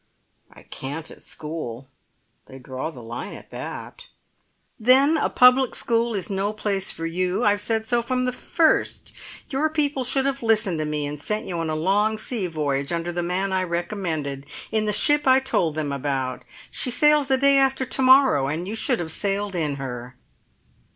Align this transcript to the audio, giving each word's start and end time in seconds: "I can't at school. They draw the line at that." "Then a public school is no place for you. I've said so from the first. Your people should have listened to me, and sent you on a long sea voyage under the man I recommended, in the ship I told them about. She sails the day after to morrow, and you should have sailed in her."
"I 0.51 0.63
can't 0.63 1.11
at 1.11 1.21
school. 1.21 1.87
They 2.47 2.57
draw 2.57 2.89
the 2.89 3.03
line 3.03 3.33
at 3.35 3.51
that." 3.51 4.07
"Then 4.79 5.15
a 5.15 5.29
public 5.29 5.75
school 5.75 6.15
is 6.15 6.27
no 6.27 6.53
place 6.53 6.89
for 6.89 7.05
you. 7.05 7.45
I've 7.45 7.61
said 7.61 7.85
so 7.85 8.01
from 8.01 8.25
the 8.25 8.31
first. 8.31 9.13
Your 9.51 9.69
people 9.69 10.03
should 10.03 10.25
have 10.25 10.41
listened 10.41 10.79
to 10.79 10.85
me, 10.85 11.05
and 11.05 11.21
sent 11.21 11.45
you 11.45 11.59
on 11.59 11.69
a 11.69 11.75
long 11.75 12.17
sea 12.17 12.47
voyage 12.47 12.91
under 12.91 13.11
the 13.11 13.21
man 13.21 13.53
I 13.53 13.61
recommended, 13.61 14.47
in 14.71 14.87
the 14.87 14.91
ship 14.91 15.27
I 15.27 15.39
told 15.39 15.75
them 15.75 15.91
about. 15.91 16.41
She 16.71 16.89
sails 16.89 17.27
the 17.27 17.37
day 17.37 17.59
after 17.59 17.85
to 17.85 18.01
morrow, 18.01 18.47
and 18.47 18.67
you 18.67 18.73
should 18.73 18.97
have 18.97 19.11
sailed 19.11 19.53
in 19.53 19.75
her." 19.75 20.15